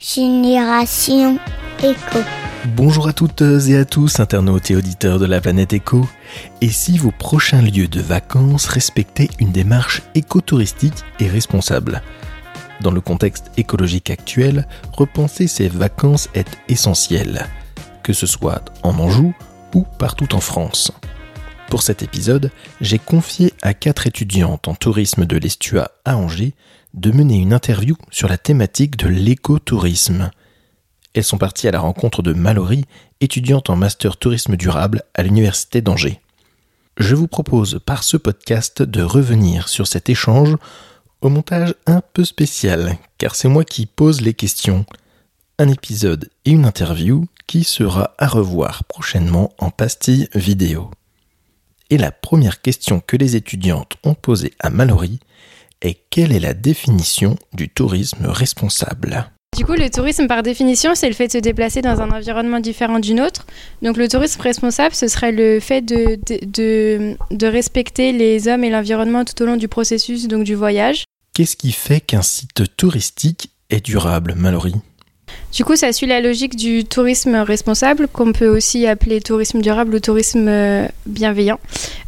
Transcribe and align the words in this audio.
Génération 0.00 1.40
Éco. 1.82 2.20
Bonjour 2.76 3.08
à 3.08 3.12
toutes 3.12 3.42
et 3.42 3.76
à 3.76 3.84
tous, 3.84 4.20
internautes 4.20 4.70
et 4.70 4.76
auditeurs 4.76 5.18
de 5.18 5.26
la 5.26 5.40
planète 5.40 5.72
Éco. 5.72 6.08
Et 6.60 6.68
si 6.68 6.98
vos 6.98 7.10
prochains 7.10 7.62
lieux 7.62 7.88
de 7.88 8.00
vacances 8.00 8.66
respectaient 8.66 9.28
une 9.40 9.50
démarche 9.50 10.02
écotouristique 10.14 11.04
et 11.18 11.26
responsable? 11.26 12.00
Dans 12.80 12.92
le 12.92 13.00
contexte 13.00 13.50
écologique 13.56 14.10
actuel, 14.10 14.68
repenser 14.92 15.48
ces 15.48 15.66
vacances 15.66 16.28
est 16.32 16.58
essentiel, 16.68 17.48
que 18.04 18.12
ce 18.12 18.26
soit 18.26 18.66
en 18.84 18.96
Anjou 19.00 19.34
ou 19.74 19.84
partout 19.98 20.32
en 20.32 20.40
France. 20.40 20.92
Pour 21.70 21.82
cet 21.82 22.04
épisode, 22.04 22.52
j'ai 22.80 23.00
confié 23.00 23.52
à 23.62 23.74
quatre 23.74 24.06
étudiantes 24.06 24.68
en 24.68 24.76
tourisme 24.76 25.26
de 25.26 25.36
l'Estua 25.36 25.90
à 26.04 26.16
Angers 26.16 26.54
de 26.94 27.10
mener 27.10 27.38
une 27.38 27.52
interview 27.52 27.96
sur 28.10 28.28
la 28.28 28.38
thématique 28.38 28.96
de 28.96 29.08
l'écotourisme. 29.08 30.30
Elles 31.14 31.24
sont 31.24 31.38
parties 31.38 31.68
à 31.68 31.72
la 31.72 31.80
rencontre 31.80 32.22
de 32.22 32.32
Mallory, 32.32 32.84
étudiante 33.20 33.70
en 33.70 33.76
master 33.76 34.16
tourisme 34.16 34.56
durable 34.56 35.02
à 35.14 35.22
l'Université 35.22 35.80
d'Angers. 35.80 36.20
Je 36.96 37.14
vous 37.14 37.28
propose 37.28 37.80
par 37.84 38.02
ce 38.02 38.16
podcast 38.16 38.82
de 38.82 39.02
revenir 39.02 39.68
sur 39.68 39.86
cet 39.86 40.08
échange 40.08 40.56
au 41.20 41.28
montage 41.28 41.74
un 41.86 42.00
peu 42.00 42.24
spécial, 42.24 42.96
car 43.18 43.34
c'est 43.34 43.48
moi 43.48 43.64
qui 43.64 43.86
pose 43.86 44.20
les 44.20 44.34
questions. 44.34 44.84
Un 45.58 45.68
épisode 45.68 46.30
et 46.44 46.50
une 46.50 46.64
interview 46.64 47.26
qui 47.46 47.64
sera 47.64 48.14
à 48.18 48.26
revoir 48.28 48.84
prochainement 48.84 49.52
en 49.58 49.70
pastille 49.70 50.28
vidéo. 50.34 50.90
Et 51.90 51.98
la 51.98 52.12
première 52.12 52.60
question 52.60 53.00
que 53.00 53.16
les 53.16 53.34
étudiantes 53.34 53.96
ont 54.04 54.14
posée 54.14 54.52
à 54.60 54.70
Mallory 54.70 55.18
et 55.82 55.96
quelle 56.10 56.32
est 56.32 56.40
la 56.40 56.54
définition 56.54 57.36
du 57.52 57.68
tourisme 57.68 58.26
responsable? 58.26 59.30
Du 59.56 59.64
coup, 59.64 59.72
le 59.72 59.88
tourisme, 59.90 60.26
par 60.26 60.42
définition, 60.42 60.94
c'est 60.94 61.08
le 61.08 61.14
fait 61.14 61.26
de 61.28 61.32
se 61.32 61.38
déplacer 61.38 61.80
dans 61.80 62.00
un 62.00 62.10
environnement 62.10 62.60
différent 62.60 62.98
du 62.98 63.14
nôtre. 63.14 63.46
Donc, 63.82 63.96
le 63.96 64.06
tourisme 64.08 64.40
responsable, 64.42 64.94
ce 64.94 65.08
serait 65.08 65.32
le 65.32 65.58
fait 65.58 65.80
de, 65.80 66.18
de, 66.44 67.16
de, 67.30 67.46
respecter 67.46 68.12
les 68.12 68.46
hommes 68.46 68.62
et 68.62 68.70
l'environnement 68.70 69.24
tout 69.24 69.42
au 69.42 69.46
long 69.46 69.56
du 69.56 69.66
processus, 69.66 70.28
donc 70.28 70.44
du 70.44 70.54
voyage. 70.54 71.04
Qu'est-ce 71.34 71.56
qui 71.56 71.72
fait 71.72 72.00
qu'un 72.00 72.22
site 72.22 72.76
touristique 72.76 73.50
est 73.70 73.84
durable, 73.84 74.34
Mallory? 74.36 74.74
Du 75.52 75.64
coup, 75.64 75.76
ça 75.76 75.92
suit 75.92 76.06
la 76.06 76.20
logique 76.20 76.56
du 76.56 76.84
tourisme 76.84 77.36
responsable, 77.36 78.08
qu'on 78.08 78.32
peut 78.32 78.48
aussi 78.48 78.86
appeler 78.86 79.20
tourisme 79.20 79.60
durable 79.60 79.94
ou 79.94 80.00
tourisme 80.00 80.46
euh, 80.48 80.86
bienveillant. 81.06 81.58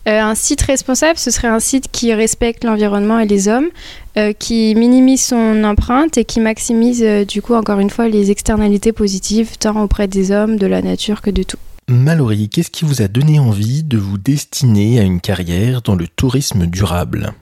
Euh, 0.08 0.20
un 0.20 0.34
site 0.34 0.62
responsable, 0.62 1.18
ce 1.18 1.30
serait 1.30 1.48
un 1.48 1.60
site 1.60 1.86
qui 1.91 2.12
respecte 2.12 2.64
l'environnement 2.64 3.18
et 3.18 3.26
les 3.26 3.48
hommes, 3.48 3.68
euh, 4.16 4.32
qui 4.32 4.74
minimise 4.74 5.22
son 5.22 5.64
empreinte 5.64 6.18
et 6.18 6.24
qui 6.24 6.41
maximise, 6.41 7.02
du 7.26 7.42
coup, 7.42 7.54
encore 7.54 7.80
une 7.80 7.91
fois, 7.91 8.08
les 8.08 8.30
externalités 8.30 8.92
positives, 8.92 9.56
tant 9.58 9.82
auprès 9.82 10.06
des 10.06 10.30
hommes, 10.30 10.56
de 10.56 10.66
la 10.66 10.82
nature 10.82 11.22
que 11.22 11.30
de 11.30 11.42
tout. 11.42 11.58
Mallory, 11.88 12.48
qu'est-ce 12.48 12.70
qui 12.70 12.84
vous 12.84 13.02
a 13.02 13.08
donné 13.08 13.41
envie 13.41 13.82
de 13.82 13.98
vous 13.98 14.16
destiner 14.16 15.00
à 15.00 15.02
une 15.02 15.20
carrière 15.20 15.82
dans 15.82 15.96
le 15.96 16.06
tourisme 16.06 16.66
durable? 16.66 17.32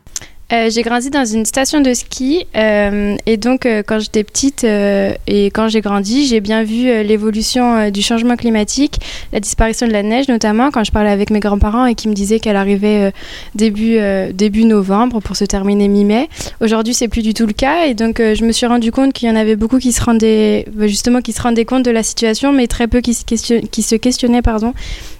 Euh, 0.50 0.70
j'ai 0.70 0.80
grandi 0.80 1.10
dans 1.10 1.26
une 1.26 1.44
station 1.44 1.82
de 1.82 1.92
ski 1.92 2.46
euh, 2.56 3.16
et 3.26 3.36
donc 3.36 3.66
euh, 3.66 3.82
quand 3.86 3.98
j'étais 3.98 4.24
petite 4.24 4.64
et 4.64 5.46
quand 5.46 5.68
j'ai 5.68 5.82
grandi, 5.82 6.26
j'ai 6.26 6.40
bien 6.40 6.62
vu 6.62 6.84
l'évolution 7.02 7.90
du 7.90 8.00
changement 8.00 8.36
climatique, 8.36 8.98
la 9.32 9.40
disparition 9.40 9.86
de 9.86 9.92
la 9.92 10.02
neige 10.02 10.28
notamment 10.28 10.70
quand 10.70 10.84
je 10.84 10.90
parlais 10.90 11.10
avec 11.10 11.30
mes 11.30 11.40
grands-parents 11.40 11.84
et 11.84 11.94
qui 11.94 12.08
me 12.08 12.14
disaient 12.14 12.40
qu'elle 12.40 12.56
arrivait 12.56 13.12
début 13.54 13.98
début 14.32 14.64
novembre 14.64 15.20
pour 15.20 15.36
se 15.36 15.44
terminer 15.44 15.88
mi-mai. 15.88 16.28
Aujourd'hui, 16.60 16.94
c'est 16.94 17.08
plus 17.08 17.22
du 17.22 17.34
tout 17.34 17.46
le 17.46 17.52
cas 17.52 17.84
et 17.84 17.94
donc 17.94 18.18
je 18.18 18.44
me 18.44 18.52
suis 18.52 18.66
rendu 18.66 18.90
compte 18.90 19.12
qu'il 19.12 19.28
y 19.28 19.30
en 19.30 19.36
avait 19.36 19.56
beaucoup 19.56 19.78
qui 19.78 19.92
se 19.92 20.02
rendaient 20.02 20.66
justement 20.82 21.20
qui 21.20 21.32
se 21.32 21.42
rendaient 21.42 21.66
compte 21.66 21.84
de 21.84 21.90
la 21.90 22.02
situation, 22.02 22.52
mais 22.52 22.66
très 22.66 22.88
peu 22.88 23.00
qui 23.00 23.12
se, 23.12 23.24
qui 23.24 23.82
se 23.82 23.94
questionnaient 23.96 24.42
pardon 24.42 24.72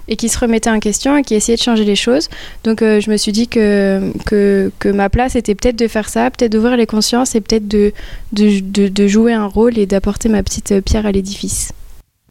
et 0.09 0.17
qui 0.17 0.28
se 0.28 0.39
remettait 0.39 0.70
en 0.70 0.81
question 0.81 1.17
et 1.17 1.23
qui 1.23 1.34
essayait 1.34 1.56
de 1.56 1.62
changer 1.62 1.84
les 1.84 1.97
choses. 1.97 2.28
Donc 2.64 2.83
euh, 2.83 3.01
je 3.01 3.11
me 3.11 3.17
suis 3.17 3.33
dit 3.33 3.48
que, 3.48 4.13
que, 4.27 4.70
ma 4.89 5.08
place 5.08 5.36
était 5.36 5.55
peut-être 5.55 5.77
de 5.77 5.89
faire 5.89 6.08
ça, 6.08 6.30
peut-être 6.30 6.52
d'ouvrir 6.52 6.77
les 6.77 6.86
consciences 6.86 7.35
et 7.35 7.41
peut-être 7.41 7.69
de, 7.69 7.92
de, 8.33 8.89
de 8.89 9.07
jouer 9.07 9.33
un 9.33 9.46
rôle 9.46 9.79
et 9.79 9.86
d'apporter 9.86 10.29
ma 10.29 10.42
petite 10.42 10.80
pierre 10.80 11.07
à 11.07 11.13
l'édifice. 11.13 11.73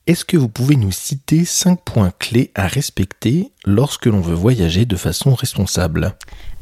Est-ce 0.07 0.23
que 0.23 0.37
vous 0.37 0.47
pouvez 0.47 0.77
nous 0.77 0.93
citer 0.93 1.43
cinq 1.43 1.81
points 1.83 2.13
clés 2.17 2.51
à 2.55 2.65
respecter 2.65 3.51
lorsque 3.65 4.05
l'on 4.05 4.21
veut 4.21 4.35
voyager 4.35 4.85
de 4.85 4.95
façon 4.95 5.35
responsable? 5.35 6.15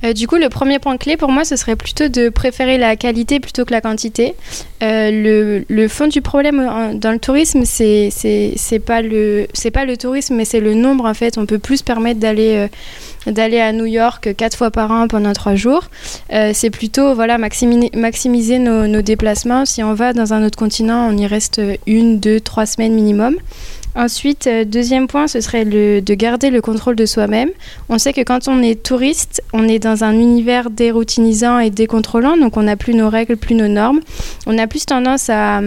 Euh, 0.04 0.14
du 0.14 0.28
coup, 0.28 0.38
le 0.38 0.50
premier 0.50 0.80
point 0.80 0.98
clé 0.98 1.16
pour 1.16 1.30
moi, 1.30 1.46
ce 1.46 1.56
serait 1.56 1.76
plutôt 1.76 2.08
de 2.08 2.30
préférer 2.30 2.80
la 2.80 2.96
qualité 2.96 3.40
plutôt 3.40 3.64
que 3.64 3.72
la 3.72 3.82
quantité. 3.82 4.34
Euh, 4.82 5.64
le, 5.70 5.88
fond 5.88 6.08
du 6.08 6.22
problème 6.22 6.98
dans 7.00 7.12
le 7.12 7.20
tourisme, 7.20 7.66
c'est 7.66 8.10
pas 8.84 9.02
pas 9.04 9.86
le 9.86 9.96
tourisme, 9.96 10.36
mais 10.36 10.46
c'est 10.46 10.60
le 10.60 10.74
nombre 10.74 11.06
en 11.06 11.14
fait. 11.14 11.38
On 11.38 11.46
peut 11.46 11.60
plus 11.60 11.84
permettre 11.84 12.20
d'aller 12.20 12.56
euh, 12.56 12.68
d'aller 13.28 13.60
à 13.60 13.72
New 13.72 13.86
York 13.86 14.36
quatre 14.36 14.58
fois 14.58 14.72
par 14.72 14.92
an 14.92 15.08
pendant 15.08 15.34
trois 15.34 15.56
jours. 15.56 15.84
c'est 16.30 16.70
plutôt 16.70 17.14
voilà 17.16 17.38
maximiser, 17.38 18.60
nos, 18.60 19.02
déplacements. 19.02 19.66
Si 19.66 19.84
on 19.84 19.94
va 19.94 20.14
dans 20.14 20.34
un 20.34 20.46
autre 20.46 20.58
continent, 20.58 21.08
on 21.10 21.18
y 21.18 21.28
reste 21.28 21.62
une, 21.86 22.20
deux, 22.20 22.40
trois 22.40 22.66
semaines 22.66 22.94
minimum. 22.94 23.36
Ensuite, 23.96 24.48
euh, 24.48 24.66
deuxième 24.66 25.08
point, 25.08 25.28
ce 25.28 25.40
serait 25.40 25.64
le, 25.64 26.02
de 26.02 26.14
garder 26.16 26.50
le 26.50 26.60
contrôle 26.60 26.98
de 26.98 27.06
soi-même. 27.06 27.50
On 27.88 27.98
sait 27.98 28.12
que 28.12 28.22
quand 28.22 28.50
on 28.50 28.62
est 28.62 28.84
touriste, 28.84 29.42
on 29.54 29.70
est 29.70 29.80
dans 29.80 30.04
un 30.04 30.12
univers 30.12 30.70
déroutinisant 30.70 31.60
et 31.60 31.70
décontrôlant, 31.70 32.36
donc 32.36 32.58
on 32.58 32.64
n'a 32.64 32.76
plus 32.76 32.94
nos 32.94 33.10
règles, 33.10 33.38
plus 33.38 33.56
nos 33.56 33.70
normes. 33.70 34.02
On 34.48 34.58
a 34.58 34.68
plus 34.68 34.86
tendance 34.86 35.30
à, 35.30 35.62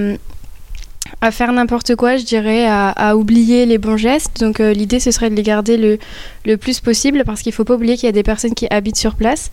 à 1.20 1.30
faire 1.30 1.52
n'importe 1.52 1.96
quoi, 1.96 2.16
je 2.16 2.24
dirais, 2.24 2.66
à, 2.68 3.16
oublier 3.16 3.66
les 3.66 3.78
bons 3.78 3.96
gestes. 3.96 4.40
Donc 4.40 4.60
euh, 4.60 4.72
l'idée, 4.72 5.00
ce 5.00 5.10
serait 5.10 5.30
de 5.30 5.34
les 5.34 5.42
garder 5.42 5.76
le, 5.76 5.98
le 6.44 6.56
plus 6.56 6.80
possible 6.80 7.22
parce 7.24 7.42
qu'il 7.42 7.50
ne 7.50 7.54
faut 7.54 7.64
pas 7.64 7.74
oublier 7.74 7.96
qu'il 7.96 8.06
y 8.06 8.08
a 8.08 8.12
des 8.12 8.22
personnes 8.22 8.54
qui 8.54 8.66
habitent 8.70 8.96
sur 8.96 9.14
place. 9.14 9.50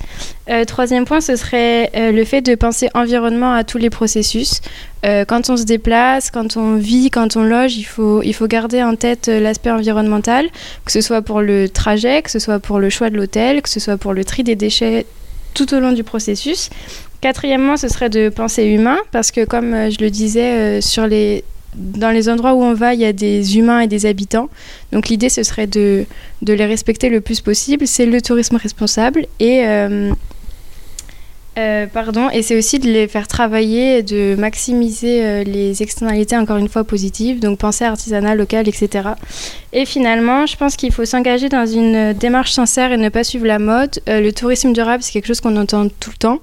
Euh, 0.50 0.66
troisième 0.66 1.06
point, 1.06 1.22
ce 1.22 1.36
serait 1.36 1.92
euh, 1.96 2.12
le 2.12 2.26
fait 2.26 2.42
de 2.42 2.56
penser 2.56 2.90
environnement 2.94 3.54
à 3.54 3.64
tous 3.64 3.78
les 3.78 3.90
processus. 3.90 4.62
quand 5.28 5.52
on 5.52 5.58
se 5.58 5.66
déplace, 5.66 6.32
quand 6.32 6.58
on 6.58 6.78
vit, 6.78 7.12
quand 7.12 7.38
on 7.38 7.44
loge, 7.44 7.78
il 7.78 7.84
faut, 7.84 8.24
il 8.24 8.34
faut 8.34 8.48
garder 8.48 8.82
en 8.82 8.96
tête 8.96 9.28
l'aspect 9.28 9.70
environnemental, 9.70 10.50
que 10.84 10.92
ce 10.92 11.02
soit 11.02 11.22
pour 11.22 11.42
le 11.42 11.70
trajet, 11.70 12.24
que 12.24 12.32
ce 12.32 12.40
soit 12.40 12.60
pour 12.60 12.80
le 12.80 12.90
choix 12.90 13.12
de 13.12 13.16
l'hôtel, 13.16 13.62
que 13.62 13.70
ce 13.70 13.80
soit 13.80 13.98
pour 13.98 14.14
le 14.14 14.26
tri 14.26 14.44
des 14.44 14.56
déchets 14.56 15.06
tout 15.56 15.74
au 15.74 15.80
long 15.80 15.94
du 15.94 16.04
processus. 16.04 16.70
Quatrièmement, 17.22 17.78
ce 17.78 17.88
serait 17.88 18.10
de 18.10 18.30
penser 18.30 18.66
humain, 18.66 18.98
parce 19.12 19.32
que 19.32 19.46
comme 19.46 19.90
je 19.90 20.04
le 20.04 20.10
disais, 20.10 20.80
les 21.08 21.44
dans 21.76 22.12
les 22.12 22.30
endroits 22.30 22.54
où 22.54 22.64
on 22.64 22.74
va, 22.74 22.94
il 22.94 23.02
y 23.02 23.06
a 23.06 23.14
des 23.14 23.58
humains 23.58 23.82
et 23.82 23.88
des 23.88 24.06
habitants. 24.06 24.50
Donc 24.92 25.10
l'idée, 25.10 25.30
ce 25.30 25.44
serait 25.44 25.68
de, 25.68 26.06
de, 26.42 26.54
les 26.54 26.66
respecter 26.66 27.10
le 27.10 27.22
plus 27.22 27.42
possible. 27.42 27.86
C'est 27.88 28.06
le 28.06 28.22
tourisme 28.22 28.56
responsable. 28.56 29.26
Et 29.40 29.66
euh, 29.66 30.12
euh, 31.58 31.88
pardon, 31.88 32.30
et 32.30 32.42
c'est 32.42 32.58
aussi 32.58 32.80
de 32.80 32.88
les 32.90 33.08
faire 33.08 33.28
travailler, 33.28 34.04
de 34.04 34.36
maximiser 34.38 35.24
euh, 35.24 35.44
les 35.44 35.82
externalités 35.82 36.36
encore 36.36 36.58
une 36.58 36.68
fois 36.68 36.84
positives, 36.84 37.40
donc 37.40 37.60
penser 37.60 37.86
artisanat, 37.86 38.36
local, 38.36 38.68
etc. 38.68 39.10
Et 39.72 39.86
finalement, 39.86 40.46
je 40.46 40.58
pense 40.58 40.76
qu'il 40.76 40.92
faut 40.92 41.06
s'engager 41.06 41.48
dans 41.48 41.66
une 41.66 42.12
démarche 42.12 42.52
sincère 42.52 42.92
et 42.92 42.98
ne 42.98 43.08
pas 43.08 43.24
suivre 43.24 43.46
la 43.46 43.60
mode. 43.60 44.02
Euh, 44.10 44.20
le 44.20 44.34
tourisme 44.34 44.74
durable, 44.74 45.02
c'est 45.02 45.14
quelque 45.14 45.28
chose 45.28 45.40
qu'on 45.40 45.56
entend 45.56 45.88
tout 45.88 46.12
le 46.12 46.18
temps. 46.18 46.40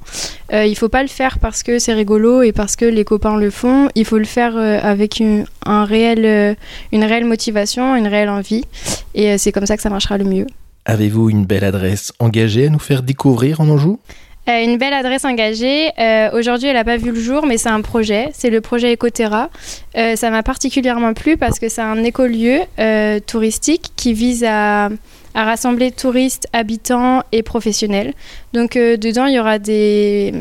il 0.52 0.70
ne 0.70 0.74
faut 0.74 0.88
pas 0.88 1.02
le 1.02 1.08
faire 1.08 1.38
parce 1.38 1.62
que 1.62 1.78
c'est 1.78 1.92
rigolo 1.92 2.42
et 2.42 2.52
parce 2.52 2.76
que 2.76 2.86
les 2.86 3.04
copains 3.04 3.36
le 3.36 3.50
font. 3.50 3.88
Il 3.94 4.06
faut 4.06 4.18
le 4.18 4.24
faire 4.24 4.56
avec 4.56 5.22
un 5.66 5.84
réel, 5.84 6.56
une 6.92 7.04
réelle 7.04 7.24
motivation, 7.26 7.96
une 7.96 8.06
réelle 8.06 8.30
envie. 8.30 8.64
Et 9.14 9.38
c'est 9.38 9.52
comme 9.52 9.66
ça 9.66 9.76
que 9.76 9.82
ça 9.82 9.90
marchera 9.90 10.16
le 10.16 10.24
mieux. 10.24 10.46
Avez-vous 10.84 11.30
une 11.30 11.44
belle 11.44 11.64
adresse 11.64 12.12
engagée 12.18 12.66
à 12.66 12.70
nous 12.70 12.78
faire 12.78 13.02
découvrir 13.02 13.60
en 13.60 13.68
Anjou? 13.68 14.00
Euh, 14.48 14.64
une 14.64 14.76
belle 14.76 14.92
adresse 14.92 15.24
engagée. 15.24 15.90
Euh, 16.00 16.30
aujourd'hui, 16.36 16.68
elle 16.68 16.74
n'a 16.74 16.84
pas 16.84 16.96
vu 16.96 17.12
le 17.12 17.20
jour, 17.20 17.46
mais 17.46 17.58
c'est 17.58 17.68
un 17.68 17.80
projet. 17.80 18.30
C'est 18.32 18.50
le 18.50 18.60
projet 18.60 18.92
Ecoterra. 18.92 19.50
Euh, 19.96 20.16
ça 20.16 20.30
m'a 20.30 20.42
particulièrement 20.42 21.14
plu 21.14 21.36
parce 21.36 21.60
que 21.60 21.68
c'est 21.68 21.82
un 21.82 22.02
écolieu 22.02 22.60
touristique 23.26 23.92
qui 23.94 24.12
vise 24.12 24.44
à, 24.44 24.86
à, 25.34 25.44
rassembler 25.44 25.92
touristes, 25.92 26.48
habitants 26.52 27.22
et 27.30 27.42
professionnels. 27.42 28.14
Donc, 28.52 28.74
dedans, 28.74 29.26
il 29.26 29.34
y 29.34 29.40
aura 29.40 29.58
des. 29.58 30.32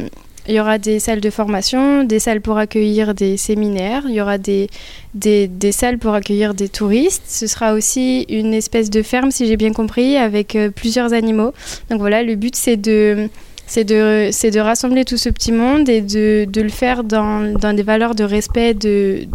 Il 0.48 0.56
y 0.56 0.60
aura 0.60 0.80
des 0.80 0.98
salles 0.98 1.22
de 1.22 1.30
formation, 1.30 2.04
des 2.04 2.18
salles 2.18 2.42
pour 2.42 2.58
accueillir 2.58 3.14
des 3.14 3.38
séminaires, 3.38 4.06
il 4.08 4.16
y 4.16 4.22
aura 4.22 4.40
des, 4.40 4.72
des, 5.14 5.48
des, 5.48 5.72
salles 5.72 6.00
pour 6.00 6.16
accueillir 6.16 6.56
des 6.56 6.68
touristes. 6.68 7.22
Ce 7.28 7.46
sera 7.46 7.76
aussi 7.76 8.26
une 8.28 8.52
espèce 8.52 8.90
de 8.90 9.04
ferme, 9.04 9.30
si 9.30 9.46
j'ai 9.46 9.56
bien 9.56 9.72
compris, 9.72 10.18
avec 10.18 10.58
plusieurs 10.76 11.14
animaux. 11.14 11.54
Donc 11.92 12.00
voilà, 12.00 12.24
le 12.24 12.34
but 12.34 12.56
c'est 12.56 12.76
de, 12.76 13.30
c'est 13.72 13.86
de, 13.86 14.50
de 14.50 14.60
rassembler 14.60 15.06
tout 15.06 15.16
ce 15.16 15.30
petit 15.30 15.54
monde 15.54 15.88
et 15.88 16.02
de, 16.02 16.44
de 16.44 16.62
le 16.62 16.68
faire 16.68 17.06
dans, 17.06 17.58
dans, 17.58 17.74
des 17.74 17.84
valeurs 17.84 18.16
de 18.16 18.26
respect, 18.26 18.74
de, 18.74 19.26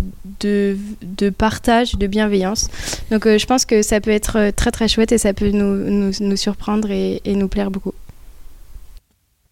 de, 0.41 0.77
de 1.01 1.31
partage, 1.31 1.95
de 1.95 2.07
bienveillance. 2.07 2.69
Donc 3.11 3.27
euh, 3.27 3.39
je 3.39 3.47
pense 3.47 3.65
que 3.65 3.81
ça 3.81 3.99
peut 3.99 4.11
être 4.11 4.51
très 4.51 4.71
très 4.71 4.89
chouette 4.89 5.11
et 5.13 5.17
ça 5.17 5.33
peut 5.33 5.49
nous, 5.49 5.75
nous, 5.91 6.13
nous 6.21 6.37
surprendre 6.37 6.91
et, 6.91 7.23
et, 7.25 7.35
nous 7.35 7.49
plaire 7.49 7.71
beaucoup. 7.71 7.95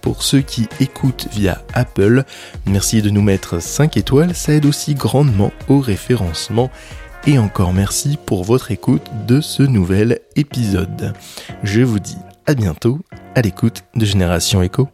Pour 0.00 0.22
ceux 0.22 0.40
qui 0.40 0.68
écoutent 0.80 1.28
via 1.32 1.62
Apple, 1.74 2.24
merci 2.66 3.02
de 3.02 3.10
nous 3.10 3.22
mettre 3.22 3.60
5 3.60 3.96
étoiles, 3.96 4.34
ça 4.34 4.52
aide 4.54 4.66
aussi 4.66 4.94
grandement 4.94 5.52
au 5.68 5.80
référencement. 5.80 6.70
Et 7.26 7.38
encore 7.38 7.72
merci 7.72 8.18
pour 8.24 8.44
votre 8.44 8.70
écoute 8.70 9.10
de 9.26 9.40
ce 9.40 9.62
nouvel 9.62 10.20
épisode. 10.36 11.12
Je 11.62 11.80
vous 11.80 11.98
dis 11.98 12.18
à 12.46 12.54
bientôt 12.54 13.00
à 13.34 13.40
l'écoute 13.40 13.84
de 13.94 14.04
Génération 14.04 14.62
Echo. 14.62 14.88